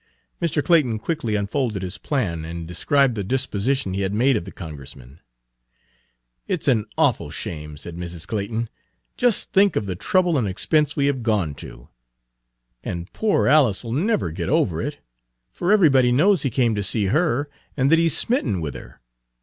Mr. 0.41 0.63
Clayton 0.63 0.97
quickly 0.97 1.35
unfolded 1.35 1.83
his 1.83 1.99
plan, 1.99 2.43
and 2.43 2.67
described 2.67 3.13
the 3.13 3.23
disposition 3.23 3.93
he 3.93 4.01
had 4.01 4.15
made 4.15 4.35
of 4.35 4.45
the 4.45 4.51
Congressman. 4.51 5.19
"It 6.47 6.63
's 6.63 6.67
an 6.67 6.87
awful 6.97 7.29
shame," 7.29 7.77
said 7.77 7.95
Mrs. 7.97 8.25
Clayton. 8.25 8.71
"Just 9.15 9.51
think 9.53 9.75
of 9.75 9.85
the 9.85 9.95
trouble 9.95 10.39
and 10.39 10.47
expense 10.47 10.95
we 10.95 11.05
have 11.05 11.21
gone 11.21 11.53
to! 11.61 11.89
And 12.83 13.13
poor 13.13 13.45
Alice 13.47 13.83
'll 13.83 13.91
never 13.93 14.31
get 14.31 14.49
over 14.49 14.81
it, 14.81 14.97
for 15.51 15.71
everybody 15.71 16.11
knows 16.11 16.41
he 16.41 16.49
came 16.49 16.73
to 16.73 16.81
see 16.81 17.05
her 17.13 17.47
and 17.77 17.91
that 17.91 17.99
he's 17.99 18.17
smitten 18.17 18.59
with 18.59 18.73
her. 18.73 19.01